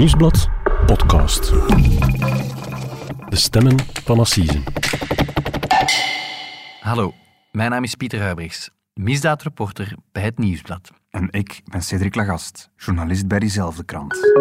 [0.00, 0.48] Nieuwsblad
[0.86, 1.52] podcast.
[3.28, 4.62] De stemmen van Assise.
[6.80, 7.12] Hallo,
[7.52, 10.90] mijn naam is Pieter Huibrechts, misdaadreporter bij het Nieuwsblad.
[11.10, 14.32] En ik ben Cedric Lagast, journalist bij diezelfde krant.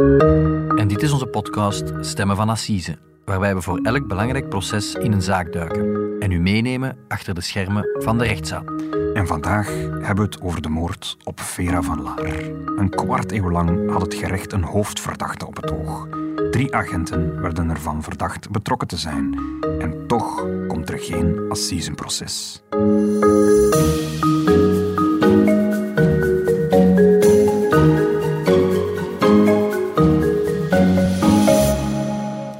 [0.77, 5.11] En dit is onze podcast Stemmen van Assise, waarbij we voor elk belangrijk proces in
[5.11, 8.63] een zaak duiken en u meenemen achter de schermen van de rechtszaal.
[9.19, 9.67] En vandaag
[10.01, 12.33] hebben we het over de moord op Vera van Laar.
[12.75, 16.07] Een kwart eeuw lang had het gerecht een hoofdverdachte op het oog.
[16.51, 19.39] Drie agenten werden ervan verdacht betrokken te zijn.
[19.79, 22.63] En toch komt er geen assisenproces.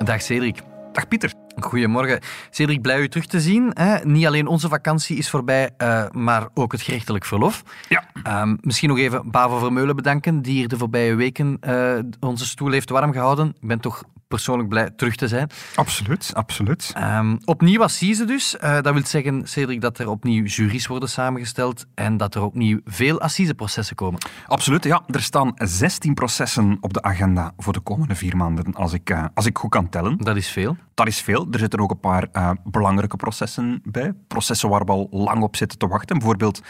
[0.04, 0.62] Dag Cedric.
[0.92, 1.39] Dag Pieter.
[1.64, 2.20] Goedemorgen.
[2.50, 3.72] Cedric, blij u terug te zien.
[3.74, 3.98] Hè?
[4.04, 7.64] Niet alleen onze vakantie is voorbij, uh, maar ook het gerechtelijk verlof.
[7.90, 8.42] Ja.
[8.42, 12.72] Um, misschien nog even Bavo Vermeulen bedanken, die hier de voorbije weken uh, onze stoel
[12.72, 13.48] heeft warm gehouden.
[13.62, 15.50] Ik ben toch persoonlijk blij terug te zijn.
[15.76, 16.94] Absoluut, absoluut.
[16.98, 18.56] Um, opnieuw assise dus.
[18.64, 22.80] Uh, dat wil zeggen, Cedric, dat er opnieuw juries worden samengesteld en dat er opnieuw
[22.86, 24.20] veel assiseprocessen komen.
[24.48, 25.04] Absoluut, ja.
[25.08, 29.26] Er staan 16 processen op de agenda voor de komende vier maanden, als ik, uh,
[29.34, 30.18] als ik goed kan tellen.
[30.18, 30.78] Dat is veel.
[30.94, 31.48] Dat is veel.
[31.52, 34.14] Er zitten ook een paar uh, belangrijke processen bij.
[34.28, 36.18] Processen waar we al lang op zitten te wachten.
[36.18, 36.62] Bijvoorbeeld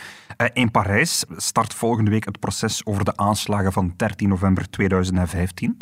[0.53, 5.77] in Parijs start volgende week het proces over de aanslagen van 13 november 2015.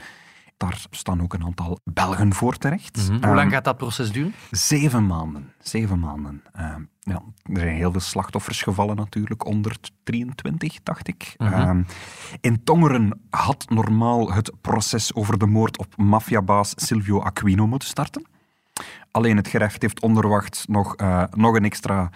[0.57, 2.97] Daar staan ook een aantal Belgen voor terecht.
[2.97, 3.17] Mm -hmm.
[3.17, 4.33] Hoe um, lang gaat dat proces duren?
[4.51, 5.53] Zeven maanden.
[5.59, 6.43] Zeven maanden.
[6.59, 11.35] Uh, ja, er zijn heel veel slachtoffers gevallen natuurlijk, 123, dacht ik.
[11.37, 11.79] Mm -hmm.
[11.79, 11.85] uh,
[12.41, 18.25] in Tongeren had normaal het proces over de moord op maffiabaas Silvio Aquino moeten starten.
[19.11, 22.09] Alleen het gerecht heeft onderwacht nog, uh, nog een extra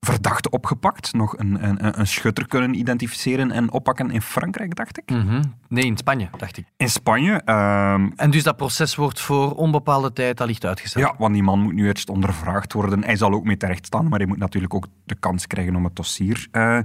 [0.00, 1.12] verdachte opgepakt.
[1.12, 5.10] Nog een, een, een schutter kunnen identificeren en oppakken in Frankrijk, dacht ik.
[5.10, 5.54] Mm -hmm.
[5.68, 6.64] Nee, in Spanje, dacht ik.
[6.76, 7.32] In Spanje.
[7.32, 8.12] Um...
[8.16, 11.04] En dus dat proces wordt voor onbepaalde tijd allicht uitgesteld?
[11.04, 13.04] Ja, want die man moet nu eerst ondervraagd worden.
[13.04, 15.84] Hij zal ook mee terecht staan, maar hij moet natuurlijk ook de kans krijgen om
[15.84, 16.78] het dossier uh,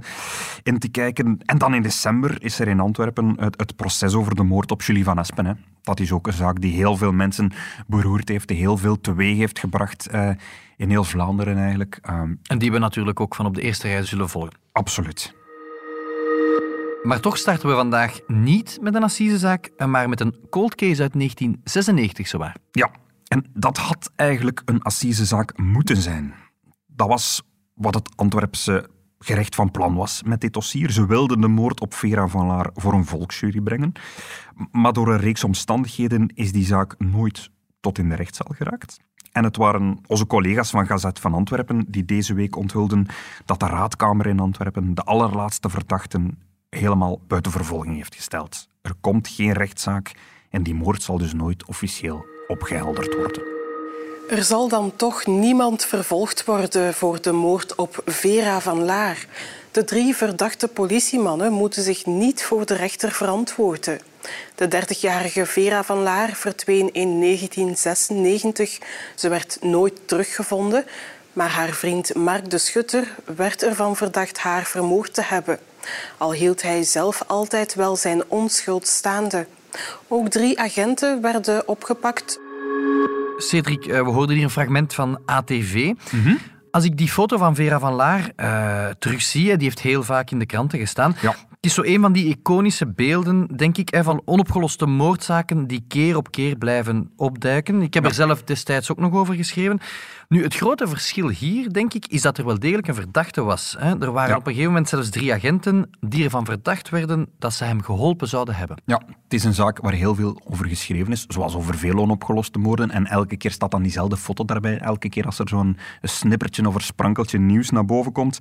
[0.62, 1.38] in te kijken.
[1.44, 4.82] En dan in december is er in Antwerpen het, het proces over de moord op
[4.82, 5.46] Julie van Espen.
[5.46, 5.52] Hè.
[5.82, 7.52] Dat is ook een zaak die heel veel mensen
[7.86, 10.30] beroerd heeft, die heel veel teweeg heeft gebracht uh,
[10.76, 11.98] in heel Vlaanderen eigenlijk.
[12.10, 14.58] Um, en die we natuurlijk ook van op de eerste rij zullen volgen.
[14.72, 15.34] Absoluut.
[17.02, 21.12] Maar toch starten we vandaag niet met een assisezaak, maar met een cold case uit
[21.12, 22.56] 1996 zowaar.
[22.70, 22.90] Ja,
[23.28, 26.34] en dat had eigenlijk een assisezaak moeten zijn.
[26.86, 27.42] Dat was
[27.74, 28.88] wat het Antwerpse
[29.18, 30.90] gerecht van plan was met dit dossier.
[30.90, 33.92] Ze wilden de moord op Vera van Laar voor een volksjury brengen.
[34.70, 37.50] Maar door een reeks omstandigheden is die zaak nooit
[37.80, 38.98] tot in de rechtszaal geraakt.
[39.36, 43.06] En het waren onze collega's van Gazet van Antwerpen die deze week onthulden
[43.44, 46.38] dat de raadkamer in Antwerpen de allerlaatste verdachten
[46.68, 48.68] helemaal buiten vervolging heeft gesteld.
[48.82, 50.14] Er komt geen rechtszaak
[50.50, 53.42] en die moord zal dus nooit officieel opgehelderd worden.
[54.28, 59.26] Er zal dan toch niemand vervolgd worden voor de moord op Vera van Laar.
[59.70, 64.00] De drie verdachte politiemannen moeten zich niet voor de rechter verantwoorden.
[64.54, 68.78] De 30-jarige Vera van Laar verdween in 1996.
[69.14, 70.84] Ze werd nooit teruggevonden,
[71.32, 75.58] maar haar vriend Mark de Schutter werd ervan verdacht haar vermoord te hebben.
[76.18, 79.46] Al hield hij zelf altijd wel zijn onschuld staande.
[80.08, 82.40] Ook drie agenten werden opgepakt.
[83.36, 85.92] Cedric, we hoorden hier een fragment van ATV.
[86.10, 86.38] Mm -hmm.
[86.70, 90.38] Als ik die foto van Vera van Laar uh, terugzie, die heeft heel vaak in
[90.38, 91.16] de kranten gestaan.
[91.20, 91.34] Ja.
[91.66, 96.16] Het is zo een van die iconische beelden, denk ik, van onopgeloste moordzaken die keer
[96.16, 97.82] op keer blijven opduiken.
[97.82, 99.78] Ik heb er zelf destijds ook nog over geschreven.
[100.28, 103.76] Nu, het grote verschil hier, denk ik, is dat er wel degelijk een verdachte was.
[103.78, 104.36] Er waren ja.
[104.36, 108.28] op een gegeven moment zelfs drie agenten die ervan verdacht werden dat ze hem geholpen
[108.28, 108.82] zouden hebben.
[108.84, 112.58] Ja, het is een zaak waar heel veel over geschreven is, zoals over veel onopgeloste
[112.58, 112.90] moorden.
[112.90, 114.78] En elke keer staat dan diezelfde foto daarbij.
[114.78, 118.38] Elke keer als er zo'n snippertje of een sprankeltje nieuws naar boven komt.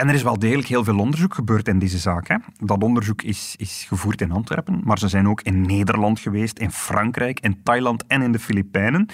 [0.00, 2.28] En er is wel degelijk heel veel onderzoek gebeurd in deze zaak.
[2.28, 2.36] Hè.
[2.56, 6.70] Dat onderzoek is, is gevoerd in Antwerpen, maar ze zijn ook in Nederland geweest, in
[6.70, 9.08] Frankrijk, in Thailand en in de Filipijnen.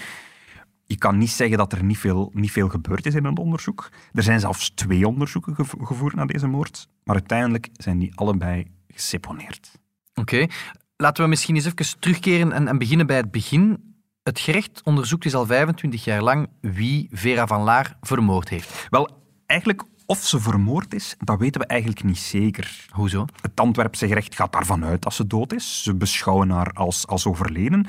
[0.85, 3.89] Je kan niet zeggen dat er niet veel, niet veel gebeurd is in het onderzoek.
[4.13, 9.71] Er zijn zelfs twee onderzoeken gevoerd naar deze moord, maar uiteindelijk zijn die allebei geseponeerd.
[10.13, 10.49] Oké, okay.
[10.97, 13.95] laten we misschien eens even terugkeren en, en beginnen bij het begin.
[14.23, 18.87] Het gerecht onderzoekt dus al 25 jaar lang wie Vera van Laar vermoord heeft.
[18.89, 22.85] Wel, eigenlijk of ze vermoord is, dat weten we eigenlijk niet zeker.
[22.89, 23.25] Hoezo?
[23.41, 25.83] Het Antwerpse gerecht gaat daarvan uit dat ze dood is.
[25.83, 27.85] Ze beschouwen haar als, als overleden.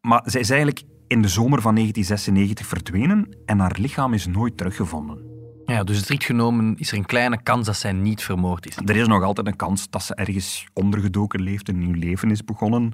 [0.00, 4.56] Maar zij is eigenlijk in de zomer van 1996 verdwenen en haar lichaam is nooit
[4.56, 5.36] teruggevonden.
[5.64, 8.76] Ja, dus strikt genomen is er een kleine kans dat zij niet vermoord is.
[8.76, 12.44] Er is nog altijd een kans dat ze ergens ondergedoken leeft, een nieuw leven is
[12.44, 12.92] begonnen.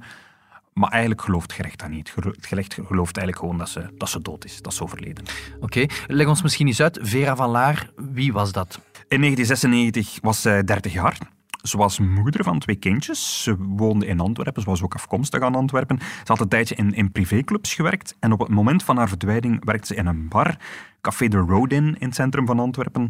[0.75, 2.15] Maar eigenlijk gelooft gerecht dat niet.
[2.15, 5.25] Het gerecht gelooft eigenlijk gewoon dat ze, dat ze dood is, dat ze overleden.
[5.61, 6.99] Oké, leg ons misschien eens uit.
[7.03, 8.81] Vera van Laar, wie was dat?
[9.09, 11.19] In 1996 was zij 30 jaar.
[11.63, 13.43] Ze was moeder van twee kindjes.
[13.43, 14.63] Ze woonde in Antwerpen.
[14.63, 15.99] Ze was ook afkomstig aan Antwerpen.
[16.01, 18.17] Ze had een tijdje in, in privéclubs gewerkt.
[18.21, 20.57] En op het moment van haar verdwijning werkte ze in een bar,
[21.01, 23.09] Café de Rodin, in het centrum van Antwerpen.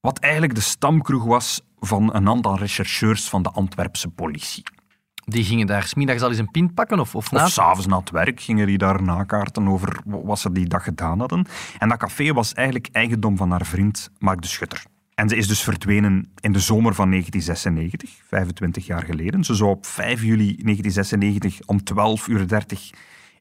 [0.00, 4.62] Wat eigenlijk de stamkroeg was van een aantal rechercheurs van de Antwerpse politie.
[5.24, 7.00] Die gingen daar smiddags al eens een pint pakken?
[7.00, 10.66] Of, of, of s'avonds na het werk gingen die daar nakaarten over wat ze die
[10.66, 11.46] dag gedaan hadden.
[11.78, 14.84] En dat café was eigenlijk eigendom van haar vriend Mark de Schutter.
[15.14, 19.44] En ze is dus verdwenen in de zomer van 1996, 25 jaar geleden.
[19.44, 22.46] Ze zou op 5 juli 1996 om 12.30 uur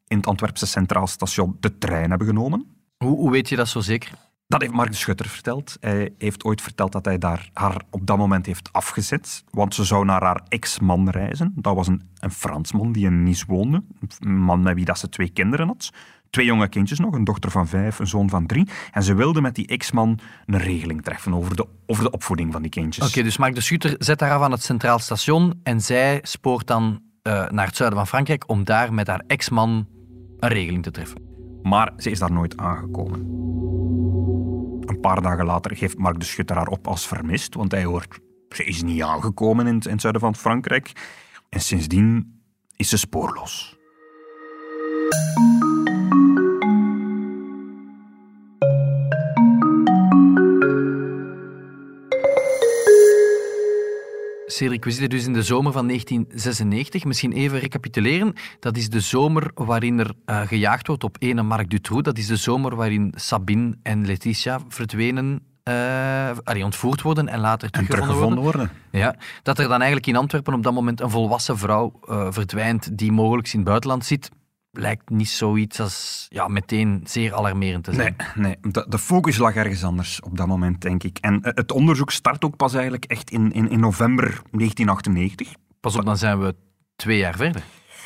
[0.07, 2.65] in het Antwerpse Centraal Station de trein hebben genomen.
[2.97, 4.11] Hoe, hoe weet je dat zo zeker?
[4.51, 5.77] Dat heeft Mark de Schutter verteld.
[5.79, 9.43] Hij heeft ooit verteld dat hij daar haar op dat moment heeft afgezet.
[9.49, 11.53] Want ze zou naar haar ex-man reizen.
[11.55, 13.83] Dat was een, een Fransman die in Nice woonde.
[14.19, 15.89] Een man met wie dat ze twee kinderen had.
[16.29, 18.67] Twee jonge kindjes nog, een dochter van vijf, een zoon van drie.
[18.91, 22.61] En ze wilde met die ex-man een regeling treffen over de, over de opvoeding van
[22.61, 23.07] die kindjes.
[23.07, 26.67] Oké, dus Mark de Schutter zet haar af aan het Centraal Station en zij spoort
[26.67, 29.87] dan uh, naar het zuiden van Frankrijk om daar met haar ex-man
[30.39, 31.30] een regeling te treffen.
[31.63, 33.19] Maar ze is daar nooit aangekomen.
[34.85, 38.19] Een paar dagen later geeft Mark de Schutter haar op als vermist, want hij hoort,
[38.49, 40.91] ze is niet aangekomen in het, in het zuiden van Frankrijk.
[41.49, 42.41] En sindsdien
[42.75, 43.79] is ze spoorloos.
[54.61, 57.03] Cedric, we zitten dus in de zomer van 1996.
[57.03, 58.33] Misschien even recapituleren.
[58.59, 62.03] Dat is de zomer waarin er uh, gejaagd wordt op ene Marc Dutroux.
[62.03, 68.05] Dat is de zomer waarin Sabine en Letitia verdwenen uh, ontvoerd worden en later teruggevonden,
[68.05, 68.71] teruggevonden worden.
[68.91, 69.01] worden.
[69.01, 72.97] Ja, dat er dan eigenlijk in Antwerpen op dat moment een volwassen vrouw uh, verdwijnt
[72.97, 74.29] die mogelijk in het buitenland zit
[74.71, 78.15] lijkt niet zoiets als ja, meteen zeer alarmerend te zijn.
[78.35, 78.71] Nee, nee.
[78.73, 81.17] De, de, focus lag ergens anders op dat moment, denk ik.
[81.17, 85.53] En eh, het onderzoek start ook pas eigenlijk echt in, in, in november 1998.
[85.79, 86.55] Pas op, dan zijn we
[86.95, 87.63] twee jaar verder.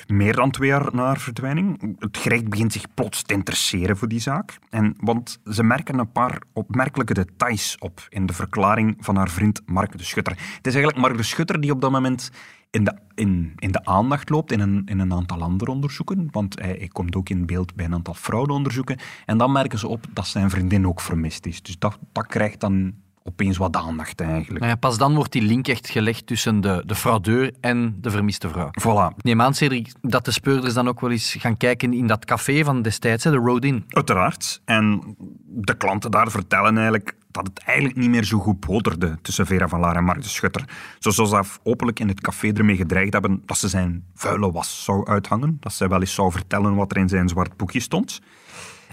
[0.07, 1.95] Meer dan twee jaar na haar verdwijning.
[1.99, 4.57] Het gerecht begint zich plots te interesseren voor die zaak.
[4.69, 9.61] En, want ze merken een paar opmerkelijke details op in de verklaring van haar vriend
[9.65, 10.33] Mark de Schutter.
[10.33, 12.31] Het is eigenlijk Mark de Schutter die op dat moment
[12.75, 16.27] in de, in, in de aandacht loopt in een, in een aantal andere onderzoeken.
[16.31, 18.97] Want hij, hij, komt ook in beeld bij een aantal fraudeonderzoeken.
[19.25, 21.61] En dan merken ze op dat zijn vriendin ook vermist is.
[21.61, 22.93] Dus dat, dat krijgt dan
[23.23, 24.59] opeens wat aandacht eigenlijk.
[24.59, 28.09] Nou ja, pas dan wordt die link echt gelegd tussen de, de fraudeur en de
[28.09, 28.69] vermiste vrouw.
[28.81, 29.15] Voilà.
[29.21, 32.63] Neem aan, Cedric, dat de speurders dan ook wel eens gaan kijken in dat café
[32.63, 33.83] van destijds, de Road In.
[33.87, 34.61] Uiteraard.
[34.65, 39.45] En de klanten daar vertellen eigenlijk dat het eigenlijk niet meer zo goed boterde tussen
[39.45, 40.69] Vera van Laar en Mark de Schutter.
[40.99, 45.57] Ze openlijk in het café ermee gedreigd hebben dat ze zijn vuile was zou uithangen.
[45.59, 48.21] Dat ze wel eens zou vertellen wat er in zijn zwart boekje stond.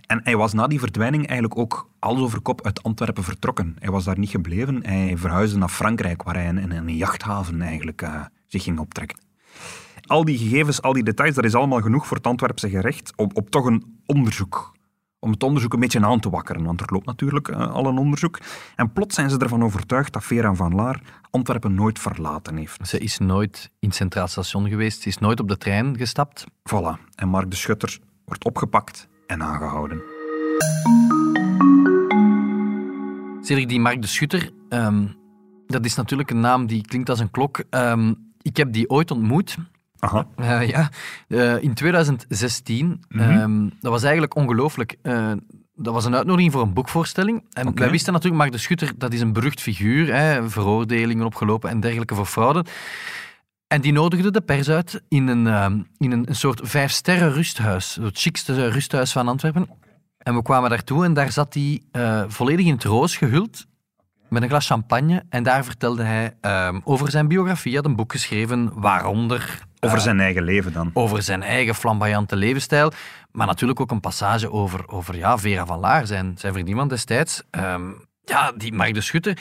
[0.06, 3.76] En hij was na die verdwijning eigenlijk ook alles over kop uit Antwerpen vertrokken.
[3.78, 4.86] Hij was daar niet gebleven.
[4.86, 9.18] Hij verhuisde naar Frankrijk, waar hij in, een jachthaven eigenlijk uh, zich ging optrekken.
[10.06, 13.30] Al die gegevens, al die details, dat is allemaal genoeg voor het Antwerpse gerecht om
[13.34, 14.72] op toch een onderzoek
[15.22, 17.98] om het onderzoek een beetje aan te wakkeren, want er loopt natuurlijk uh, al een
[17.98, 18.38] onderzoek.
[18.76, 22.88] En plots zijn ze ervan overtuigd dat Vera van Laar Antwerpen nooit verlaten heeft.
[22.88, 26.44] Ze is nooit in het Centraal Station geweest, ze is nooit op de trein gestapt.
[26.44, 27.14] Voilà.
[27.14, 30.02] En Mark de Schutter wordt opgepakt en aangehouden.
[33.40, 35.16] Cedric, die Mark de Schutter, um,
[35.66, 37.62] dat is natuurlijk een naam die klinkt als een klok.
[37.70, 39.56] Um, ik heb die ooit ontmoet.
[40.04, 40.26] Aha.
[40.36, 40.90] Uh, ja,
[41.28, 42.86] uh, in 2016.
[42.86, 43.40] Mm -hmm.
[43.40, 44.96] um, dat was eigenlijk ongelooflijk.
[45.02, 45.32] Uh,
[45.74, 47.44] dat was een uitnodiging voor een boekvoorstelling.
[47.52, 47.82] En okay.
[47.82, 50.14] wij wisten natuurlijk, Mark de Schutter, dat is een berucht figuur.
[50.14, 52.64] Hè, veroordelingen opgelopen en dergelijke voor fraude.
[53.66, 55.66] En die nodigde de pers uit in een, uh,
[55.98, 57.98] in een, een soort vijfsterren rusthuis.
[58.00, 59.68] Het chicste rusthuis van Antwerpen.
[60.18, 61.82] En we kwamen daartoe en daar zat hij
[62.28, 63.66] volledig in het roos gehuld.
[64.32, 65.22] Met een glas champagne.
[65.28, 67.72] En daar vertelde hij uh, over zijn biografie.
[67.72, 69.58] Hij had een boek geschreven, waaronder...
[69.80, 70.90] Over zijn eigen leven dan?
[70.92, 72.92] Over zijn eigen flamboyante levensstijl.
[73.30, 77.42] Maar natuurlijk ook een passage over, over ja, Vera van Laar, zijn, zijn vriendin destijds.
[77.50, 79.38] Um, ja, die Mark de Schutter.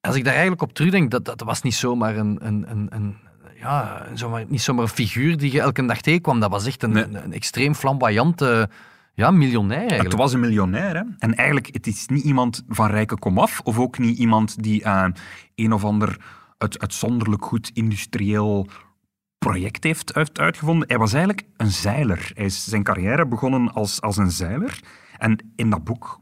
[0.00, 3.16] Als ik daar eigenlijk op terugdenk, dat, dat was niet zomaar een, een, een, een
[3.58, 6.40] ja, zomaar, niet zomaar een figuur die je elke dag tegenkwam.
[6.40, 7.04] Dat was echt een, nee.
[7.04, 8.68] een, een extreem flamboyante
[9.14, 10.02] ja, miljonair.
[10.02, 11.02] Het was een miljonair, hè.
[11.18, 15.06] En eigenlijk, het is niet iemand van rijke komaf, of ook niet iemand die uh,
[15.54, 16.20] een of ander
[16.58, 18.68] uit, uitzonderlijk goed industrieel
[19.38, 20.88] project heeft uit, uitgevonden.
[20.88, 22.30] Hij was eigenlijk een zeiler.
[22.34, 24.80] Hij is zijn carrière begonnen als, als een zeiler.
[25.18, 26.18] En in dat boek,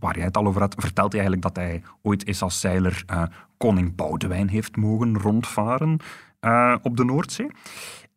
[0.00, 3.04] waar jij het al over had, vertelt hij eigenlijk dat hij ooit eens als zeiler
[3.10, 3.22] uh,
[3.56, 5.98] koning Boudewijn heeft mogen rondvaren
[6.40, 7.50] uh, op de Noordzee.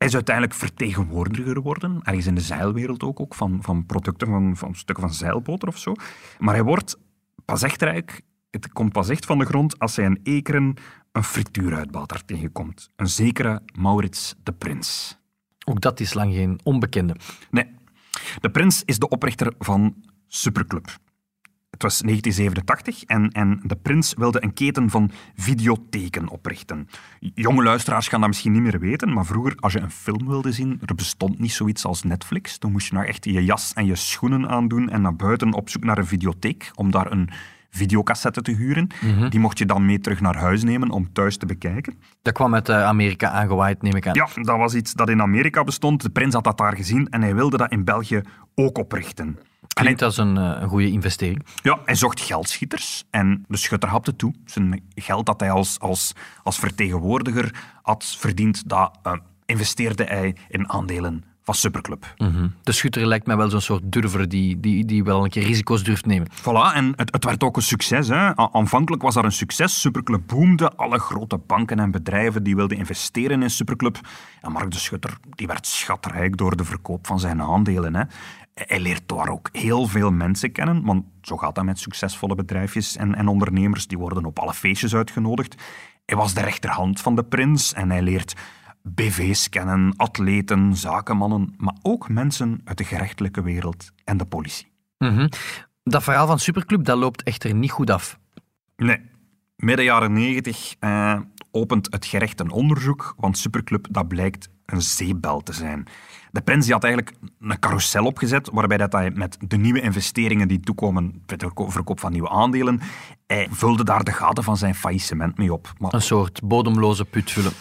[0.03, 4.57] Hij is uiteindelijk vertegenwoordiger geworden, ergens in de zeilwereld ook, ook van, van producten van,
[4.57, 5.93] van stukken van zeilboter of zo.
[6.39, 6.97] Maar hij wordt
[7.45, 10.73] pas echt rijk, het komt pas echt van de grond als hij in Ekeren
[11.11, 12.89] een frituuruitbater tegenkomt.
[12.95, 15.19] Een zekere Maurits de Prins.
[15.65, 17.15] Ook dat is lang geen onbekende.
[17.51, 17.67] Nee,
[18.41, 19.95] de Prins is de oprichter van
[20.27, 20.97] Superclub.
[21.73, 26.87] Het was 1987 en, en de prins wilde een keten van videotheken oprichten.
[27.19, 30.51] Jonge luisteraars gaan dat misschien niet meer weten, maar vroeger, als je een film wilde
[30.51, 32.59] zien, er bestond niet zoiets als Netflix.
[32.59, 35.69] Dan moest je nou echt je jas en je schoenen aandoen en naar buiten op
[35.69, 37.29] zoek naar een videotheek om daar een
[37.69, 38.87] videocassette te huren.
[39.29, 41.99] Die mocht je dan mee terug naar huis nemen om thuis te bekijken.
[42.21, 44.13] Dat kwam uit eh, Amerika aangewaaid, neem ik aan.
[44.13, 46.01] Ja, dat was iets dat in Amerika bestond.
[46.01, 48.21] De prins had dat daar gezien en hij wilde dat in België
[48.55, 49.37] ook oprichten.
[49.73, 51.45] Klinkt als een, eh, een goede investering.
[51.61, 54.33] Ja, hij zocht geldschieters en de schutter hapte toe.
[54.45, 56.13] Zijn geld dat hij als, als,
[56.43, 59.13] als vertegenwoordiger had verdiend, dat eh,
[59.45, 62.13] investeerde hij in aandelen van Superclub.
[62.17, 62.47] Mhm.
[62.63, 65.83] De schutter lijkt mij wel zo'n soort durver die, die, die wel een keer risico's
[65.83, 66.27] durft nemen.
[66.31, 68.07] Voilà, en het, het werd ook een succes.
[68.07, 68.35] Hè.
[68.35, 69.81] Aanvankelijk was dat een succes.
[69.81, 70.71] Superclub boomde.
[70.75, 73.99] Alle grote banken en bedrijven die wilden investeren in Superclub.
[74.41, 77.95] En Mark de Schutter die werd schatrijk door de verkoop van zijn aandelen.
[77.95, 78.03] Hè.
[78.53, 82.95] Hij leert daar ook heel veel mensen kennen, want zo gaat dat met succesvolle bedrijfjes
[82.95, 83.87] en, en ondernemers.
[83.87, 85.55] Die worden op alle feestjes uitgenodigd.
[86.05, 88.33] Hij was de rechterhand van de prins en hij leert
[88.81, 94.71] BV's kennen, atleten, zakenmannen, maar ook mensen uit de gerechtelijke wereld en de politie.
[94.97, 95.27] Mhm.
[95.83, 98.19] Dat verhaal van Superclub dat loopt echter niet goed af.
[98.75, 99.11] Nee.
[99.55, 101.19] Midden jaren negentig eh,
[101.51, 105.87] opent het gerecht een onderzoek, want Superclub dat blijkt een zeebel te zijn.
[106.33, 110.47] De prins die had eigenlijk een carousel opgezet, waarbij dat hij met de nieuwe investeringen
[110.47, 112.81] die toekomen, bij de verko- verkoop van nieuwe aandelen,
[113.27, 115.73] hij vulde daar de gaten van zijn faillissement mee op.
[115.77, 117.51] Maar Een soort bodemloze put vullen.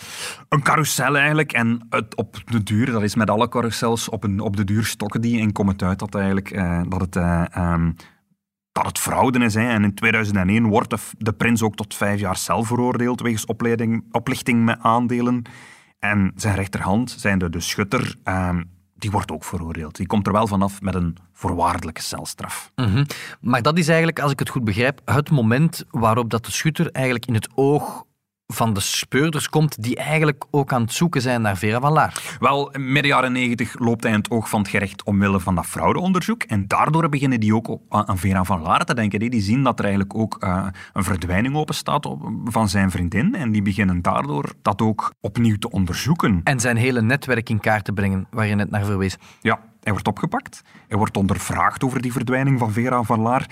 [0.49, 1.53] een carousel eigenlijk.
[1.53, 4.85] En het, op de duur, dat is met alle carousels, op, een, op de duur
[4.85, 7.93] stokken die en komt het uit dat, eigenlijk, eh, dat, het, eh, ehm,
[8.73, 9.55] dat het fraude is.
[9.55, 9.69] Hè.
[9.69, 14.05] En in 2001 wordt de, de prins ook tot vijf jaar cel veroordeeld wegens opleiding,
[14.11, 15.43] oplichting met aandelen.
[16.03, 18.63] En zijn rechterhand, zijnde de schutter, ehm,
[18.95, 19.97] die wordt ook veroordeeld.
[19.97, 22.73] Die komt er wel vanaf met een voorwaardelijke celstraf.
[22.77, 23.05] Mhm.
[23.41, 26.91] Maar dat is eigenlijk, als ik het goed begrijp, het moment waarop dat de schutter
[26.91, 28.05] eigenlijk in het oog
[28.53, 32.37] van de speurders komt, die eigenlijk ook aan het zoeken zijn naar Vera van Laar.
[32.39, 35.67] Wel, midden jaren negentig loopt hij in het oog van het gerecht omwille van dat
[35.67, 36.43] fraudeonderzoek.
[36.43, 39.19] En daardoor beginnen die ook aan Vera van Laar te denken.
[39.31, 43.35] Die zien dat er eigenlijk ook eh, een verdwijning openstaat op- van zijn vriendin.
[43.35, 46.41] En die beginnen daardoor dat ook opnieuw te onderzoeken.
[46.45, 49.17] En zijn hele netwerk in kaart te brengen, waar je net naar verwees.
[49.41, 50.63] Ja, hij wordt opgepakt.
[50.89, 53.47] Hij wordt ondervraagd over die verdwijning van Vera van Laar.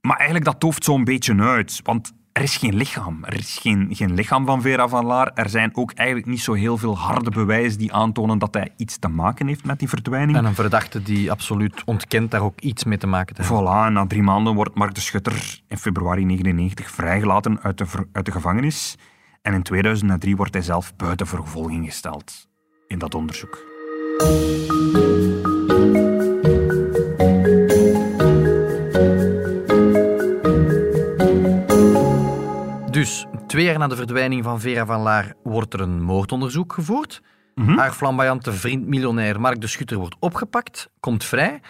[0.00, 1.80] Maar eigenlijk, dat dooft zo'n beetje uit.
[1.82, 3.24] Want er is geen lichaam.
[3.24, 5.30] Er is geen, geen lichaam van Vera van Laar.
[5.34, 8.98] Er zijn ook eigenlijk niet zo heel veel harde bewijzen die aantonen dat hij iets
[8.98, 10.38] te maken heeft met die verdwijning.
[10.38, 13.60] En een verdachte die absoluut ontkent daar ook iets mee te maken te hebben.
[13.60, 17.86] Voilà, en na drie maanden wordt Mark de Schutter in februari 1999 vrijgelaten uit de,
[18.12, 18.96] uit de gevangenis.
[19.42, 22.48] En in 2003 wordt hij zelf buiten vervolging gesteld
[22.86, 23.70] in dat onderzoek.
[33.01, 37.21] Dus, twee jaar na de verdwijning van Vera van Laar wordt er een moordonderzoek gevoerd.
[37.55, 41.61] Haar flamboyante vriend miljonair Mark de Schutter wordt opgepakt, komt vrij.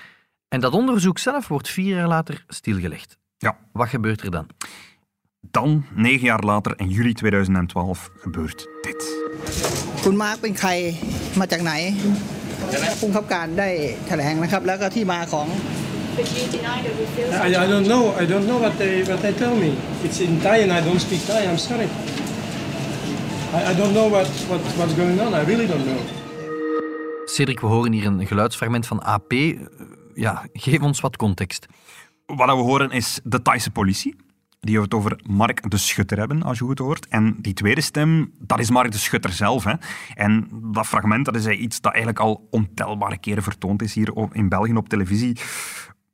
[0.47, 3.17] En dat onderzoek zelf wordt vier jaar later stilgelegd.
[3.37, 4.47] Ja, Wat gebeurt er dan?
[5.51, 9.01] dan, negen jaar later, in juli 2012, gebeurt dit.
[10.03, 10.69] คุณมาร์คเป็นใคร
[11.39, 11.71] มาจากไหน
[12.99, 13.69] ผู้บังคับการได้
[14.07, 15.47] แถลงนะครับ แล้วก็ที่มาของ
[17.44, 18.14] I, I don't know.
[18.22, 19.72] I don't know what they what they tell me.
[20.02, 21.46] It's in Thai and I don't speak Thai.
[21.50, 21.88] I'm sorry.
[23.54, 25.34] I, I don't know what, what what's going on.
[25.34, 26.00] I really don't know.
[27.24, 29.32] Cedric, we horen hier een geluidsfragment van AP.
[29.32, 29.58] Eh,
[30.14, 31.66] Ja, geef ons wat context.
[32.26, 34.16] Wat we horen is de Thaise politie.
[34.60, 37.06] Die het over Mark de Schutter hebben, als je goed hoort.
[37.08, 39.64] En die tweede stem, dat is Mark de Schutter zelf.
[39.64, 39.72] Hè.
[40.14, 44.34] En dat fragment, dat is iets dat eigenlijk al ontelbare keren vertoond is hier op-
[44.34, 45.36] in België op televisie.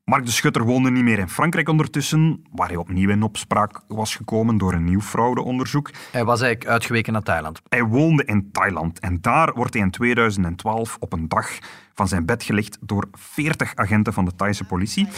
[0.08, 4.16] Mark de Schutter woonde niet meer in Frankrijk ondertussen, waar hij opnieuw in opspraak was
[4.16, 5.90] gekomen door een nieuw fraudeonderzoek.
[6.12, 7.60] Hij was eigenlijk uitgeweken naar Thailand.
[7.68, 11.58] Hij woonde in Thailand en daar wordt hij in 2012 op een dag
[11.98, 15.08] van zijn bed gelegd door 40 agenten van de Thaise politie.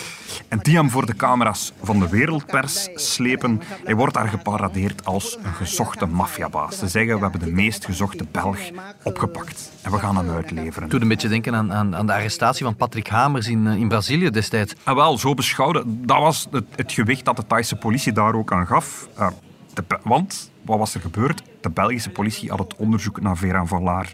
[0.48, 3.60] En die hem voor de camera's van de wereldpers slepen.
[3.84, 6.78] Hij wordt daar geparadeerd als een gezochte maffiabaas.
[6.78, 8.58] Ze zeggen, we hebben de meest gezochte Belg
[9.02, 9.72] opgepakt.
[9.82, 10.88] En we gaan hem uitleveren.
[10.88, 13.88] Doet een beetje denken aan, aan, aan de arrestatie van Patrick Hamers in, eh, in
[13.88, 14.74] Brazilië destijds.
[14.84, 18.52] En wel, zo beschouwde, dat was het, het gewicht dat de Thaise politie daar ook
[18.52, 19.08] aan gaf.
[19.16, 19.28] Eh,
[19.74, 21.42] de want, wat was er gebeurd?
[21.60, 24.12] De Belgische politie had het onderzoek naar Vera van Laar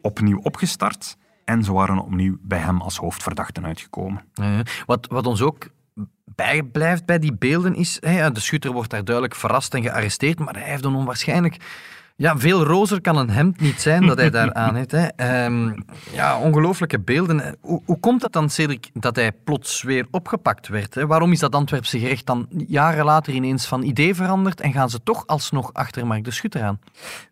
[0.00, 4.24] opnieuw opgestart en ze waren opnieuw bij hem als hoofdverdachten uitgekomen.
[4.86, 5.68] Wat, wat ons ook
[6.24, 10.70] bijblijft bij die beelden is, de schutter wordt daar duidelijk verrast en gearresteerd, maar hij
[10.70, 11.56] heeft een onwaarschijnlijk
[12.22, 14.90] ja, veel rozer kan een hemd niet zijn dat hij daar aan heeft.
[14.90, 15.06] Hè.
[15.06, 15.72] Ehm,
[16.12, 17.56] ja, ongelooflijke beelden.
[17.60, 20.94] Hoe, hoe, komt het dan, Cedric, dat hij plots weer opgepakt werd?
[20.94, 21.06] Hè?
[21.06, 25.02] Waarom is dat Antwerpse gerecht dan jaren later ineens van idee veranderd en gaan ze
[25.02, 26.78] toch alsnog achter Mark de Schutter aan?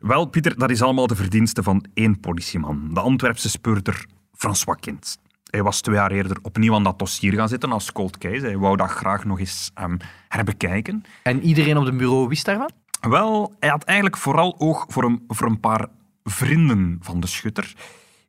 [0.01, 2.91] Wel, Pieter, dat is allemaal de verdienste van één politieman.
[2.93, 5.19] De Antwerpse speurder François Kind.
[5.51, 8.47] Hij was twee jaar eerder opnieuw aan dat dossier gaan zitten als cold case.
[8.47, 9.97] Hij wou dat graag nog eens um,
[10.29, 11.03] herbekijken.
[11.23, 12.71] En iedereen op het bureau wist daarvan?
[13.00, 15.87] Wel, hij had eigenlijk vooral oog voor een, voor een paar
[16.25, 17.75] vrienden van de schutter,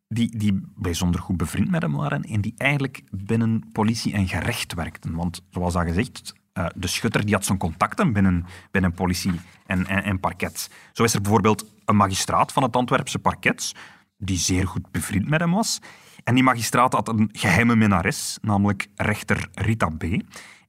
[0.08, 4.74] die, die bijzonder goed bevriend met hem waren en die eigenlijk binnen politie en gerecht
[4.74, 5.16] werkten.
[5.16, 9.88] Want zoals al gezegd, uh, de schutter die had zijn contacten binnen, binnen politie en,
[9.88, 10.70] en, en parket.
[10.94, 13.76] Zo is er bijvoorbeeld een magistraat van het Antwerpse parket,
[14.18, 15.80] die zeer goed bevriend met hem was.
[16.24, 20.04] En die magistraat had een geheime minnares, namelijk rechter Rita B.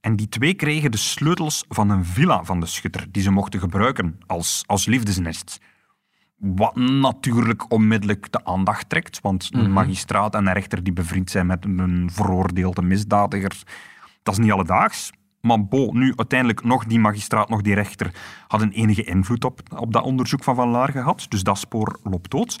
[0.03, 3.59] En die twee kregen de sleutels van een villa van de schutter, die ze mochten
[3.59, 5.59] gebruiken als, als liefdesnest.
[6.37, 9.71] Wat natuurlijk onmiddellijk de aandacht trekt, want een mhm.
[9.71, 13.63] magistraat en een rechter die bevriend zijn met een veroordeelde misdadiger,
[14.23, 15.11] dat is niet alledaags.
[15.41, 18.11] Maar bo, nu uiteindelijk nog die magistraat, nog die rechter
[18.47, 21.25] hadden enige invloed op, op dat onderzoek van Van Laar gehad.
[21.29, 22.57] Dus dat spoor loopt dood.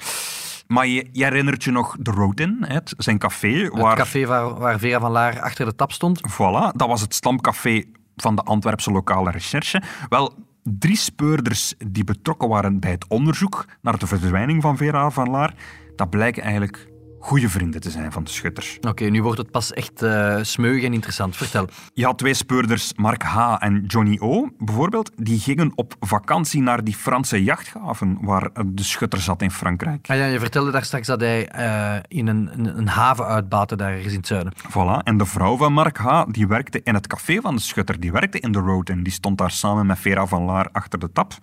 [0.67, 3.47] Maar je, je, herinnert je nog de Road In, het, zijn café.
[3.47, 6.21] Het waar, café waar, waar Vera van Laar achter de tap stond.
[6.31, 7.83] Voilà, dat was het stamcafé
[8.15, 9.81] van de Antwerpse lokale recherche.
[10.09, 15.29] Wel, drie speurders die betrokken waren bij het onderzoek naar de verdwijning van Vera van
[15.29, 15.53] Laar,
[15.95, 16.87] dat blijken eigenlijk
[17.23, 18.77] goede vrienden te zijn van de schutter.
[18.81, 21.35] Oké, nu wordt het pas echt uh, smeug en interessant.
[21.35, 21.67] Vertel.
[21.93, 23.55] Je had twee speurders, Mark H.
[23.59, 24.49] en Johnny O.
[24.57, 25.11] bijvoorbeeld.
[25.15, 30.09] Die gingen op vakantie naar die Franse jachthaven waar de schutter zat in Frankrijk.
[30.09, 33.75] Ah ja, je vertelde daar straks dat hij uh, in een, een, een, haven uitbaatte
[33.75, 34.53] daar ergens in het zuiden.
[34.69, 35.03] Voilà.
[35.03, 36.23] En de vrouw van Mark H.
[36.27, 37.99] die werkte in het café van de schutter.
[37.99, 40.99] Die werkte in de Road en die stond daar samen met Vera van Laar achter
[40.99, 41.33] de tap.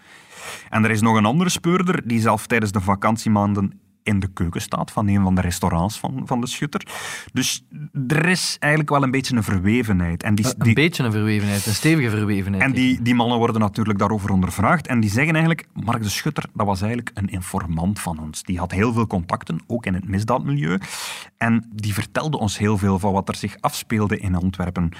[0.68, 4.60] En er is nog een andere speurder die zelf tijdens de vakantiemaanden in de keuken
[4.60, 6.86] staat van een van de restaurants van, van de schutter.
[7.32, 7.66] Dus
[8.08, 10.22] er is eigenlijk wel een beetje een verwevenheid.
[10.22, 12.62] En die, een, een beetje een verwevenheid, een stevige verwevenheid.
[12.62, 14.86] En die, die mannen worden natuurlijk daarover ondervraagd.
[14.86, 18.42] En die zeggen eigenlijk, Mark de Schutter, dat was eigenlijk een informant van ons.
[18.42, 20.78] Die had heel veel contacten, ook in het misdaadmilieu.
[21.36, 24.92] En die vertelde ons heel veel van wat er zich afspeelde in Antwerpen.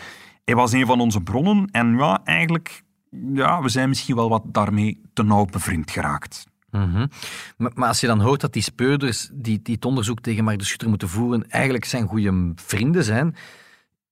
[0.45, 2.83] Hij was een van onze bronnen en ja, eigenlijk,
[3.33, 6.47] ja, we zijn misschien wel wat daarmee te nauw bevriend geraakt.
[6.71, 7.07] Mhm.
[7.57, 10.65] maar, als je dan hoort dat die speurders die, die het onderzoek tegen Mark de
[10.65, 13.37] Schutter moeten voeren, eigenlijk zijn goede vrienden zijn,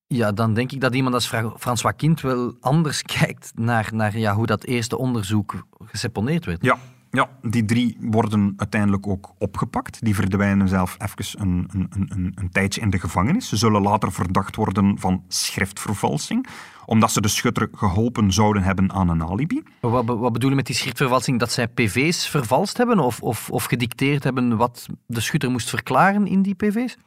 [0.07, 4.33] ja, dan denk ik dat iemand als François Kind wel anders kijkt naar, naar ja,
[4.35, 6.63] hoe dat eerste onderzoek geseponeerd werd.
[6.63, 6.77] Ja,
[7.11, 10.03] ja, die drie worden uiteindelijk ook opgepakt.
[10.03, 13.49] Die verdwijnen zelf even een, een, een, een tijdje in de gevangenis.
[13.49, 16.47] Ze zullen later verdacht worden van schriftvervalsing,
[16.85, 19.63] omdat ze de schutter geholpen zouden hebben aan een alibi.
[19.79, 21.39] Wat, wat bedoel je met die schriftvervalsing?
[21.39, 26.27] Dat zij PV's vervalst hebben of, of, of gedicteerd hebben wat de schutter moest verklaren
[26.27, 26.97] in die PV's?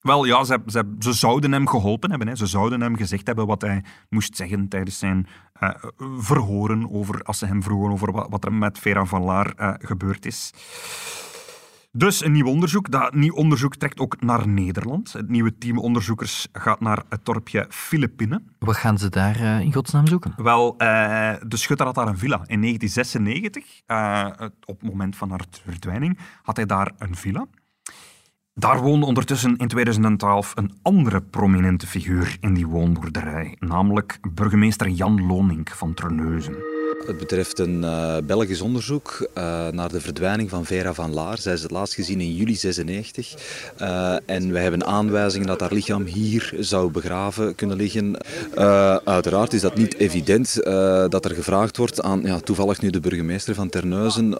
[0.00, 2.28] Wel ja, ze, ze, ze, zouden hem geholpen hebben.
[2.28, 2.36] Hè.
[2.36, 5.26] Ze zouden hem gezegd hebben wat hij moest zeggen tijdens zijn
[5.62, 5.70] uh,
[6.18, 9.74] verhoren over, als ze hem vroegen over wat, wat er met Vera van Laar uh,
[9.78, 10.52] gebeurd is.
[11.92, 12.90] Dus een nieuw onderzoek.
[12.90, 15.12] Dat nieuw onderzoek trekt ook naar Nederland.
[15.12, 18.42] Het nieuwe team onderzoekers gaat naar het dorpje Filipine.
[18.58, 20.32] Wat gaan ze daar uh, in godsnaam zoeken?
[20.36, 22.42] Wel, de schutter had daar een villa.
[22.46, 23.80] In 1996,
[24.64, 27.46] op het moment van haar verdwijning, had hij daar een villa.
[28.54, 35.26] Daar woonde ondertussen in 2012 een andere prominente figuur in die woonboerderij, namelijk burgemeester Jan
[35.26, 36.79] Lonink van Terneuzen.
[37.06, 41.38] Het betreft een uh, Belgisch onderzoek uh, naar de verdwijning van Vera van Laar.
[41.38, 43.34] Zij is het laatst gezien in juli 96.
[43.80, 48.16] Uh, eh, en wij hebben aanwijzingen dat haar lichaam hier zou begraven kunnen liggen.
[49.04, 50.54] uiteraard is dat niet evident
[51.10, 54.36] dat er gevraagd wordt aan ja, toevallig nu de burgemeester van Terneuzen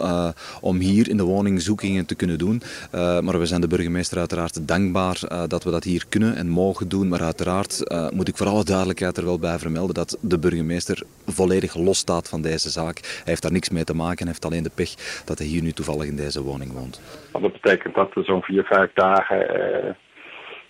[0.60, 2.62] om hier in de woning zoekingen te kunnen doen.
[2.90, 7.08] maar we zijn de burgemeester uiteraard dankbaar dat we dat hier kunnen en mogen doen.
[7.08, 11.74] Maar uiteraard moet ik voor alle duidelijkheid er wel bij vermelden dat de burgemeester volledig
[11.74, 12.98] losstaat van deze deze zaak.
[12.98, 14.92] Hij heeft daar niks mee te maken, hij heeft alleen de pech
[15.30, 16.96] dat hij hier nu toevallig in deze woning woont.
[17.32, 19.94] Dat betekent dat er zo'n vier, vijf dagen eh,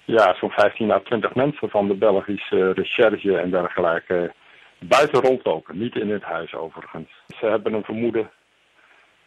[0.04, 4.32] ja, zo'n 15 à 20 mensen van de Belgische recherche en dergelijke
[4.78, 5.78] buiten rondlopen.
[5.78, 7.10] Niet in het huis overigens.
[7.38, 8.30] Ze hebben een vermoeden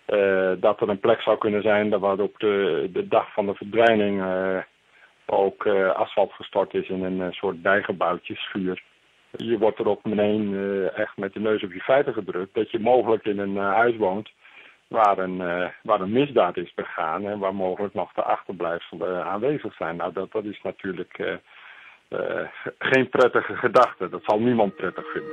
[0.07, 3.53] uh, dat er een plek zou kunnen zijn waar op de, de dag van de
[3.53, 4.57] verdwijning uh,
[5.25, 8.83] ook uh, asfalt gestort is in een soort bijgebouwtje, schuur.
[9.37, 12.71] Je wordt er op meteen uh, echt met de neus op je feiten gedrukt dat
[12.71, 14.29] je mogelijk in een uh, huis woont
[14.87, 19.75] waar een, uh, waar een misdaad is begaan en waar mogelijk nog de achterblijfselen aanwezig
[19.75, 19.95] zijn.
[19.95, 21.33] Nou, dat, dat is natuurlijk uh,
[22.09, 22.19] uh,
[22.79, 24.09] geen prettige gedachte.
[24.09, 25.31] Dat zal niemand prettig vinden.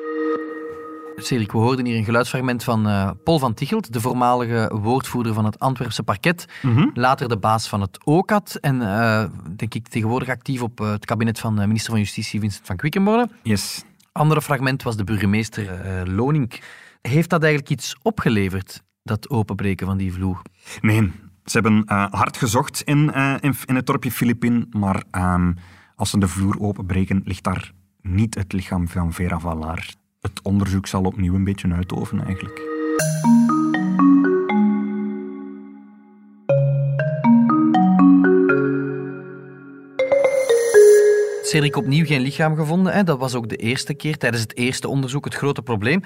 [1.16, 5.44] Cedric, we hoorden hier een geluidsfragment van uh, Paul van Tichelt, de voormalige woordvoerder van
[5.44, 6.90] het Antwerpse parket, mm -hmm.
[6.94, 9.24] later de baas van het OCAT en uh,
[9.56, 13.28] denk ik tegenwoordig actief op uh, het kabinet van minister van Justitie Vincent van Quickenborne.
[13.42, 13.84] Yes.
[14.12, 16.58] Andere fragment was de burgemeester Lonink.
[17.02, 20.42] Heeft dat eigenlijk iets opgeleverd, dat openbreken van die vloer?
[20.80, 21.12] Nee,
[21.44, 25.52] ze hebben hard gezocht in, in, in, het dorpje Filipin, maar ehm,
[25.96, 30.86] als ze de vloer openbreken, ligt daar niet het lichaam van Vera Valaar het onderzoek
[30.86, 32.68] zal opnieuw een beetje uitoven eigenlijk.
[41.50, 42.92] Cedric opnieuw geen lichaam gevonden.
[42.92, 43.04] Hè?
[43.04, 46.02] Dat was ook de eerste keer tijdens het eerste onderzoek het grote probleem.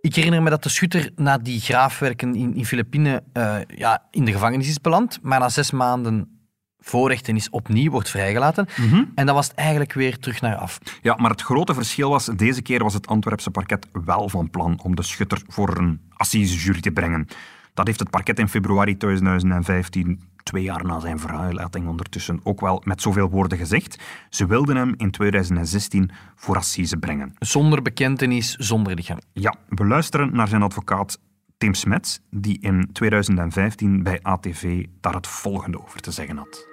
[0.00, 4.24] Ik herinner me dat de schutter na die graafwerken in, in Filipijnen uh, ja, in
[4.24, 6.40] de gevangenis is beland, maar na zes maanden
[6.78, 8.68] voorrechten opnieuw wordt vrijgelaten.
[8.76, 9.12] Mm -hmm.
[9.14, 10.78] En dan was het eigenlijk weer terug naar af.
[11.02, 14.80] Ja, maar het grote verschil was, deze keer was het Antwerpse parket wel van plan
[14.82, 17.28] om de schutter voor een assisejury te brengen.
[17.74, 22.82] Dat heeft het parket in februari 2015, twee jaar na zijn vrijlating ondertussen, ook wel
[22.84, 23.98] met zoveel woorden gezegd.
[24.30, 27.34] Ze wilden hem in 2016 voor assise brengen.
[27.38, 29.18] Zonder bekentenis, zonder lichaam.
[29.32, 31.18] Ja, we luisteren naar zijn advocaat
[31.58, 36.70] Tim Smets, die in 2015 bij ATV daar het volgende over te zeggen had.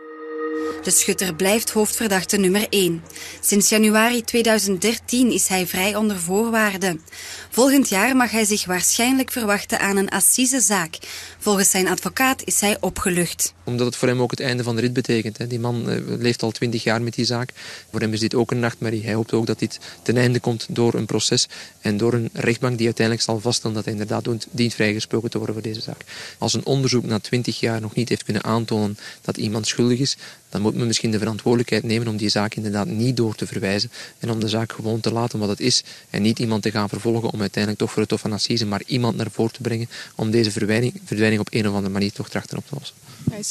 [0.83, 3.03] De schutter blijft hoofdverdachte nummer 1.
[3.39, 7.01] Sinds januari 2013 is hij vrij onder voorwaarden.
[7.49, 10.97] Volgend jaar mag hij zich waarschijnlijk verwachten aan een assisezaak.
[11.39, 13.53] Volgens zijn advocaat is hij opgelucht.
[13.69, 15.49] Omdat het voor hem ook het einde van de rit betekent.
[15.49, 17.49] Die man eh, leeft al twintig jaar met die zaak.
[17.91, 19.03] Voor hem is dit ook een nachtmerrie.
[19.03, 21.47] Hij hoopt ook dat dit ten einde komt door een proces
[21.81, 25.55] en door een rechtbank die uiteindelijk zal vaststellen dat hij inderdaad dient vrijgesproken te worden
[25.55, 26.01] voor deze zaak.
[26.37, 30.17] Als een onderzoek na twintig jaar nog niet heeft kunnen aantonen dat iemand schuldig is,
[30.49, 33.91] dan moet men misschien de verantwoordelijkheid nemen om die zaak inderdaad niet door te verwijzen
[34.19, 36.89] en om de zaak gewoon te laten wat het is en niet iemand te gaan
[36.89, 39.89] vervolgen om uiteindelijk toch voor het Hof van Assise maar iemand naar voren te brengen
[40.15, 42.95] om deze verdwijning, verdwijning op een of andere manier toch trachten op te lossen.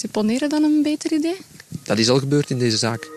[0.09, 1.37] Is seponeren dan een beter idee?
[1.85, 3.09] Dat is al gebeurd in deze zaak.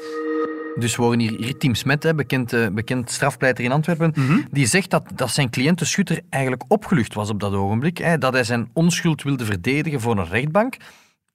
[0.76, 4.48] Dus we horen hier, Tim Smet, bekend, uh, bekend strafpleiter in Antwerpen, mm -hmm.
[4.52, 7.98] die zegt dat, dat zijn cliënt, de schutter, eigenlijk opgelucht was op dat ogenblik.
[7.98, 10.78] Hè, dat hij zijn onschuld wilde verdedigen voor een rechtbank.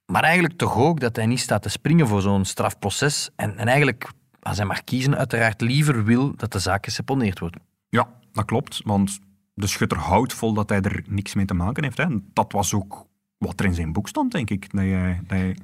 [0.07, 3.31] Maar eigenlijk toch ook dat hij niet staat te springen voor zo'n strafproces.
[3.37, 4.11] En, en eigenlijk,
[4.42, 7.57] als hij mag kiezen, uiteraard liever wil dat de zaak geseponeerd wordt.
[7.88, 8.81] Ja, dat klopt.
[8.85, 9.19] Want
[9.55, 11.97] de schutter houdt vol dat hij er niks mee te maken heeft.
[11.97, 12.07] Hè.
[12.33, 13.06] Dat was ook
[13.38, 14.72] wat er in zijn boek stond, denk ik.
[14.72, 15.57] Dat jij, dat jij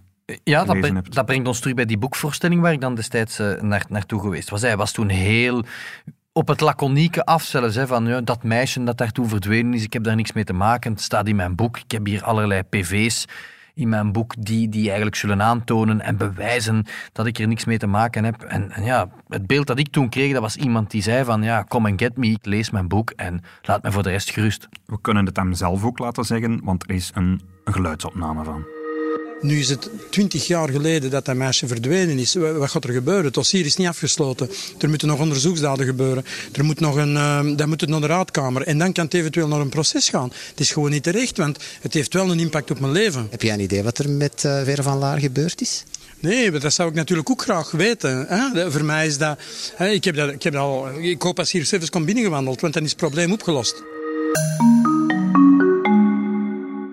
[0.44, 3.60] ja, dat, bre dat, brengt ons terug bij die boekvoorstelling waar ik dan destijds uh,
[3.60, 4.62] naar, naartoe geweest was.
[4.62, 5.64] Hij was toen heel
[6.32, 9.92] op het laconieke af zelfs, hè, van ja, dat meisje dat daartoe verdwenen is, ik
[9.92, 12.62] heb daar niks mee te maken, het staat in mijn boek, ik heb hier allerlei
[12.62, 13.24] pv's
[13.74, 17.78] in mijn boek die, die eigenlijk zullen aantonen en bewijzen dat ik er niks mee
[17.78, 18.42] te maken heb.
[18.42, 21.42] En, en, ja, het beeld dat ik toen kreeg, dat was iemand die zei van
[21.42, 24.30] ja, come and get me, ik lees mijn boek en laat me voor de rest
[24.30, 24.68] gerust.
[24.86, 28.71] We kunnen het hem zelf ook laten zeggen, want er is een, een geluidsopname van.
[29.42, 32.34] Nu is het twintig jaar geleden dat dat meisje verdwenen is.
[32.34, 33.24] Wat gaat er gebeuren?
[33.24, 34.50] Het dossier is niet afgesloten.
[34.78, 36.24] Er moeten nog onderzoeksdaden gebeuren.
[36.52, 38.62] Er moet nog een, uh, dan moet het naar de raadkamer.
[38.62, 40.32] En dan kan het eventueel naar een proces gaan.
[40.48, 43.26] Het is gewoon niet terecht, want het heeft wel een impact op mijn leven.
[43.30, 45.84] Heb jij een idee wat er met uh, Vera van Laar gebeurd is?
[46.18, 48.26] Nee, dat zou ik natuurlijk ook graag weten.
[48.28, 48.70] Hè?
[48.70, 49.38] Voor mij is dat,
[49.74, 50.98] hè, ik, heb dat, ik heb dat al.
[50.98, 53.82] Ik hoop als hier service komt binnengewandeld, want dan is het probleem opgelost.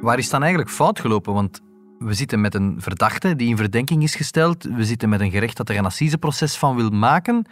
[0.02, 1.34] Waar is het dan eigenlijk fout gelopen?
[1.34, 1.60] Want
[2.00, 4.64] we zitten met een verdachte die in verdenking is gesteld.
[4.64, 7.46] We zitten met een gerecht dat er een assiseproces van wil maken.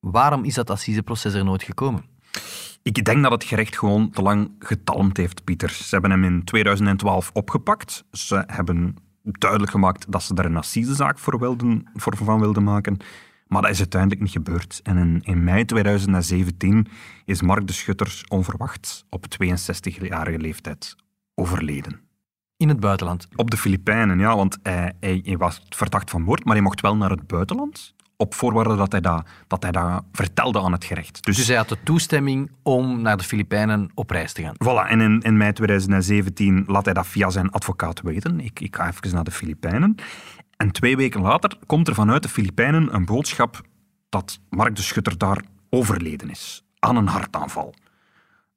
[0.00, 2.04] Waarom is dat assiseproces er nooit gekomen?
[2.82, 5.70] Ik denk dat het gerecht gewoon te lang getalmd heeft, Pieter.
[5.70, 8.04] Ze hebben hem in 2012 opgepakt.
[8.10, 12.96] Ze hebben duidelijk gemaakt dat ze er een assisezaak voor, wilden, voor van wilden maken.
[13.46, 14.80] Maar dat is uiteindelijk niet gebeurd.
[14.82, 16.86] En in, mei 2017
[17.24, 20.96] is Mark de Schutter onverwacht op 62-jarige leeftijd
[21.34, 22.07] overleden.
[22.58, 23.28] In het buitenland?
[23.36, 26.96] Op de Filipijnen, ja, want hij, hij, was verdacht van moord, maar hij mocht wel
[26.96, 27.94] naar het buitenland.
[28.16, 31.24] Op voorwaarde dat hij dat, dat, hij dat vertelde aan het gerecht.
[31.24, 34.54] Dus, dus hij had de toestemming om naar de Filipijnen op reis te gaan?
[34.54, 38.40] Voilà, en in, in mei 2017 laat hij dat via zijn advocaat weten.
[38.40, 39.94] Ik, ik ga even naar de Filipijnen.
[40.56, 43.60] En twee weken later komt er vanuit de Filipijnen een boodschap
[44.08, 46.64] dat Mark de Schutter daar overleden is.
[46.78, 47.74] Aan een hartaanval.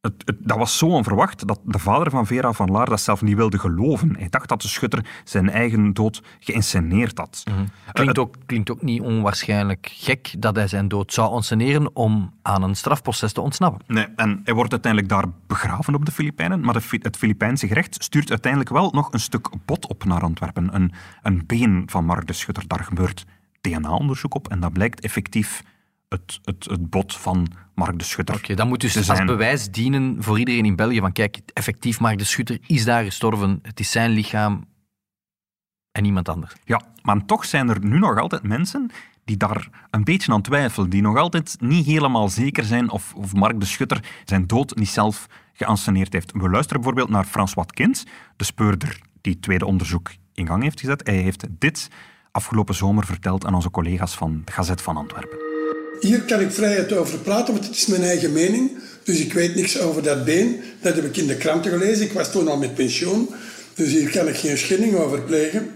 [0.02, 3.22] Het, het, dat was zo onverwacht dat de vader van Vera van Laar dat zelf
[3.22, 4.16] niet wilde geloven.
[4.18, 7.44] Hij dacht dat de schutter zijn eigen dood geïnsceneerd had.
[7.50, 7.66] Mhm.
[7.92, 12.64] Klinkt, ook, klinkt ook niet onwaarschijnlijk gek dat hij zijn dood zou insceneren om aan
[12.64, 13.82] een strafproces te ontsnappen.
[13.88, 18.04] Nee, en hij wordt uiteindelijk daar begraven op de Filipijnen, maar de, het Filipijnse gerecht
[18.04, 20.76] stuurt uiteindelijk wel nog een stuk bot op naar Antwerpen.
[20.76, 22.68] Een, een been van Mark de Schutter.
[22.68, 23.26] Daar gebeurt
[23.62, 25.64] DNA-onderzoek op en dat blijkt effectief
[26.12, 28.36] het, het, het bot van Mark de Schutter.
[28.36, 32.18] Oké, dat moet dus als bewijs dienen voor iedereen in België van kijk, effectief Mark
[32.18, 34.66] de Schutter is daar gestorven, het is zijn lichaam
[35.92, 36.54] en niemand anders.
[36.64, 38.90] Ja, maar toch zijn er nu nog altijd mensen
[39.26, 43.34] die daar een beetje aan twijfelen, die nog altijd niet helemaal zeker zijn of, of
[43.34, 46.32] Mark de Schutter zijn dood niet zelf geanceneerd heeft.
[46.32, 50.80] We luisteren bijvoorbeeld naar Frans Watkins, de speurder die het tweede onderzoek in gang heeft
[50.80, 51.08] gezet.
[51.08, 51.88] Hij heeft dit
[52.32, 55.51] afgelopen zomer verteld aan onze collega's van de Gazet van Antwerpen.
[56.00, 58.72] Hier kan ik vrijheid over praten, want het is mijn eigen mening.
[59.04, 60.62] Dus ik weet niks over dat been.
[60.82, 62.06] Dat heb ik in de kranten gelezen.
[62.06, 63.30] Ik was toen al met pensioen.
[63.74, 65.72] Dus hier kan ik geen schending over plegen.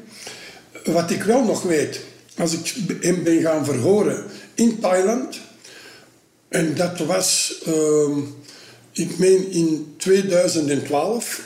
[0.84, 2.00] Wat ik wel nog weet,
[2.38, 4.24] als ik hem ben gaan verhoren
[4.54, 5.40] in Thailand.
[6.48, 8.18] En dat was, uh,
[8.92, 11.42] ik meen in 2012.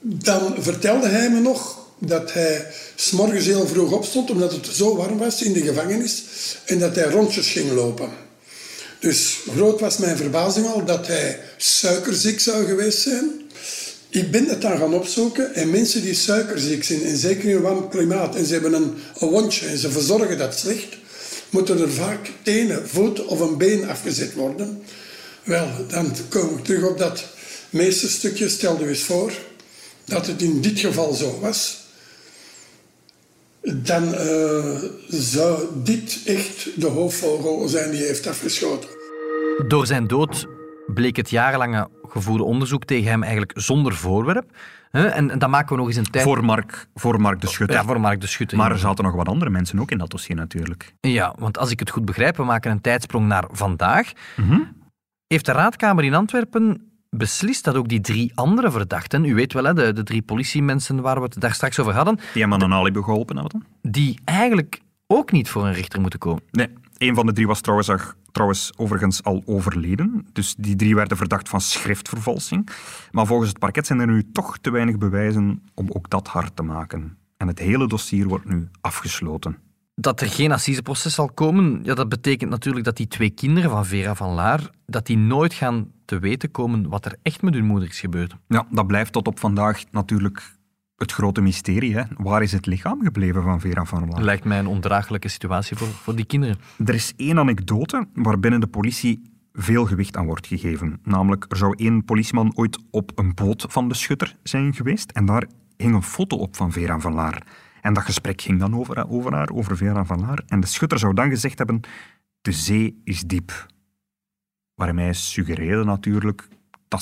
[0.00, 5.18] Dan vertelde hij me nog dat hij s'morgens heel vroeg opstond, omdat het zo warm
[5.18, 6.22] was in de gevangenis,
[6.64, 8.08] en dat hij rondjes ging lopen.
[9.00, 13.42] Dus groot was mijn verbazing al dat hij suikerziek zou geweest zijn.
[14.08, 17.62] Ik ben het dan gaan opzoeken en mensen die suikerziek zijn, en zeker in een
[17.62, 20.96] warm klimaat, en ze hebben een, een wondje en ze verzorgen dat slecht,
[21.50, 24.82] moeten er vaak tenen, voet of een been afgezet worden.
[25.44, 27.24] Wel, dan kom ik terug op dat
[27.70, 28.48] meeste stukje.
[28.48, 29.32] Stel je eens voor
[30.04, 31.83] dat het in dit geval zo was
[33.72, 38.88] dan uh, zou dit echt de hoofdvogel zijn die hij heeft afgeschoten.
[39.68, 40.46] Door zijn dood
[40.86, 44.50] bleek het jarenlange gevoerde onderzoek tegen hem eigenlijk zonder voorwerp.
[44.90, 46.24] En, en dan maken we nog eens een tijd...
[46.24, 47.76] Voor Mark, voor Mark de Schutter.
[47.76, 48.58] Ja, voor Mark de Schutter.
[48.58, 50.94] Maar er zaten nog wat andere mensen ook in dat dossier natuurlijk.
[51.00, 54.12] Ja, want als ik het goed begrijp, we maken een tijdsprong naar vandaag.
[54.36, 54.60] Mhm.
[55.26, 59.64] Heeft de raadkamer in Antwerpen beslist dat ook die drie andere verdachten, u weet wel,
[59.64, 62.18] hè, de, de drie politiemensen waar we het daar straks over hadden...
[62.32, 63.64] Die hem aan een alibi geholpen hadden.
[63.82, 66.42] Die eigenlijk ook niet voor een rechter moeten komen.
[66.50, 67.90] Nee, een van de drie was trouwens,
[68.32, 70.26] trouwens overigens al overleden.
[70.32, 72.68] Dus die drie werden verdacht van schriftvervalsing.
[73.10, 76.56] Maar volgens het parket zijn er nu toch te weinig bewijzen om ook dat hard
[76.56, 77.16] te maken.
[77.36, 79.58] En het hele dossier wordt nu afgesloten.
[79.94, 83.86] Dat er geen assiseproces zal komen, ja, dat betekent natuurlijk dat die twee kinderen van
[83.86, 87.64] Vera van Laar dat die nooit gaan te weten komen wat er echt met hun
[87.64, 88.36] moeder is gebeurd.
[88.48, 90.56] Ja, dat blijft tot op vandaag natuurlijk
[90.96, 91.94] het grote mysterie.
[91.94, 92.02] Hè?
[92.16, 94.22] Waar is het lichaam gebleven van Vera van Laar?
[94.22, 96.58] Lijkt mij een ondraaglijke situatie voor, voor die kinderen.
[96.84, 101.00] Er is één anekdote waarbinnen de politie veel gewicht aan wordt gegeven.
[101.02, 105.26] Namelijk, er zou één politieman ooit op een boot van de schutter zijn geweest en
[105.26, 107.42] daar hing een foto op van Vera van Laar.
[107.80, 110.42] En dat gesprek ging dan over, over haar, over Vera van Laar.
[110.46, 111.80] En de schutter zou dan gezegd hebben,
[112.40, 113.66] de zee is diep.
[114.74, 116.48] Waarmee suggereerde natuurlijk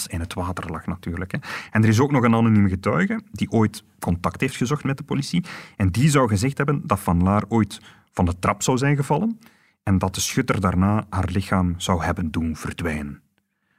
[0.01, 1.33] ze in het water lag natuurlijk.
[1.33, 1.39] Hè.
[1.71, 5.03] En er is ook nog een anoniem getuige die ooit contact heeft gezocht met de
[5.03, 5.45] politie.
[5.77, 7.81] En die zou gezegd hebben dat Van Laar ooit
[8.13, 9.39] van de trap zou zijn gevallen
[9.83, 13.23] en dat de schutter daarna haar lichaam zou hebben doen verdwijnen.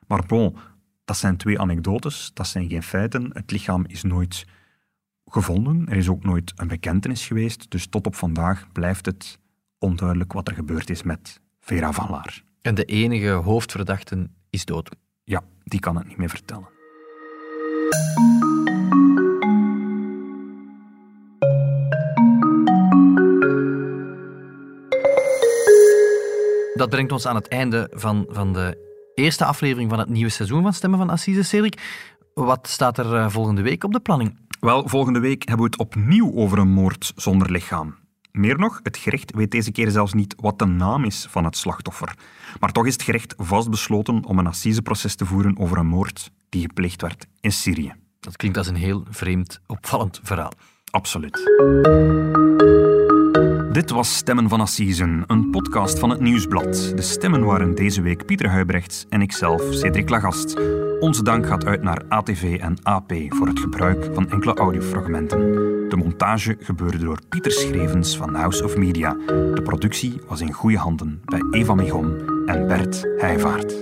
[0.08, 0.58] Maar bon,
[1.06, 3.30] dat zijn twee anekdotes, dat zijn geen feiten.
[3.34, 4.46] Het lichaam is nooit
[5.26, 5.88] gevonden.
[5.90, 7.72] Er is ook nooit een bekentenis geweest.
[7.72, 9.40] Dus tot op vandaag blijft het
[9.78, 12.44] onduidelijk wat er gebeurd is met Vera van Laar.
[12.64, 14.90] En de enige hoofdverdachte is dood.
[15.24, 16.68] Ja, die kan het niet meer vertellen.
[26.74, 28.78] Dat brengt ons aan het einde van, van de
[29.16, 31.44] eerste aflevering van het nieuwe seizoen van Stemmen van Assise.
[31.44, 31.82] Cedric,
[32.34, 34.38] wat staat er eh, volgende week op de planning?
[34.60, 38.03] Wel, volgende week hebben we het opnieuw over een moord zonder lichaam.
[38.38, 41.58] Meer nog, het gerecht weet deze keer zelfs niet wat de naam is van het
[41.58, 42.14] slachtoffer.
[42.60, 46.62] Maar toch is het gerecht vastbesloten om een assiseproces te voeren over een moord die
[46.62, 47.94] gepleegd werd in Syrië.
[48.20, 50.52] Dat klinkt als een heel vreemd, opvallend verhaal.
[50.92, 51.42] Absoluut.
[53.74, 56.92] Dit was Stemmen van Assisen, een podcast van het Nieuwsblad.
[56.96, 60.56] De stemmen waren deze week Pieter Huibrechts en ikzelf, Cedric Lagast.
[61.00, 65.40] Onze dank gaat uit naar ATV en AP voor het gebruik van enkele audiofragmenten.
[65.90, 69.14] De montage gebeurde door Pieter Schrevens van House of Media.
[69.28, 73.74] De productie was in goede handen bij Eva Migon en Bert Heijvaart.